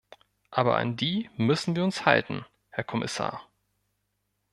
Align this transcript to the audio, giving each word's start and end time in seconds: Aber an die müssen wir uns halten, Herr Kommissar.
Aber 0.49 0.77
an 0.77 0.95
die 0.97 1.29
müssen 1.37 1.75
wir 1.75 1.83
uns 1.83 2.07
halten, 2.07 2.43
Herr 2.71 2.83
Kommissar. 2.83 3.45